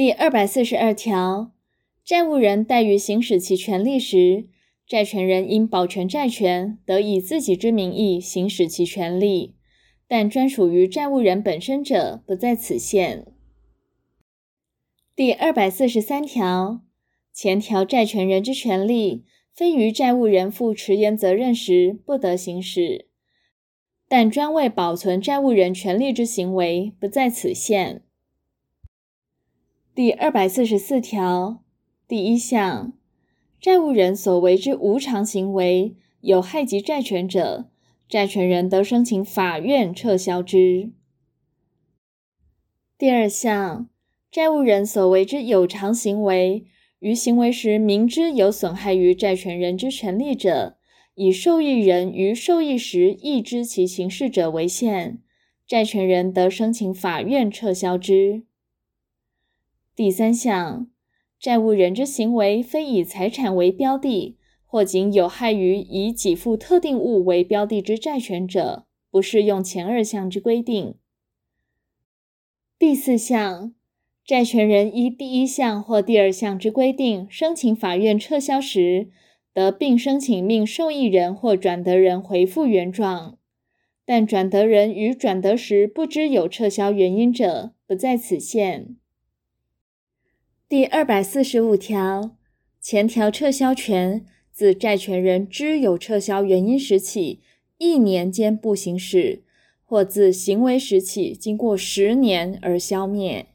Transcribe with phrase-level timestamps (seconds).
[0.00, 1.52] 第二百四十二条，
[2.02, 4.48] 债务人怠于行使其权利时，
[4.86, 9.56] 债权人应保全债权，得以自己之名义行使其权利，
[10.08, 13.26] 但专属于债务人本身者，不在此限。
[15.14, 16.80] 第二百四十三条，
[17.34, 23.10] 前条债权人之权利，非于债务人负迟延责任时，不得行使，
[24.08, 28.02] 但专为保存债务人权利之行为，不在此限。
[30.02, 31.62] 第二百四十四条
[32.08, 32.94] 第一项，
[33.60, 37.68] 债务人所为之无偿行为，有害及债权者，
[38.08, 40.90] 债权人得申请法院撤销之。
[42.96, 43.90] 第二项，
[44.30, 46.64] 债务人所为之有偿行为，
[47.00, 50.78] 于行为时明知有损害于债权人之权利者，
[51.14, 55.18] 以受益人于受益时亦知其行事者为限，
[55.66, 58.44] 债权人得申请法院撤销之。
[60.00, 60.86] 第三项，
[61.38, 70.94] 债务人之行为非以财产为标的，或仅有害于以给付特定物为标的之债权者，不适用前二项之规定。
[72.78, 73.74] 第四项，
[74.24, 79.10] 债权人依第一项或第二项之规定申请法院撤销时，
[79.52, 83.36] 得并申请命受益人或转得人回复原状，
[84.06, 88.96] 但转得人于转得时不知有撤销原因者，不在此限。
[90.70, 92.36] 第二百四十五条，
[92.80, 97.40] 前条撤销权自债权人知有撤销原因时起
[97.78, 99.42] 一年间不行使，
[99.84, 103.48] 或自行为时起经过十年而消灭。